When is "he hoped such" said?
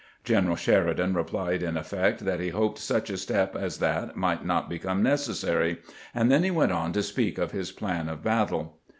2.39-3.11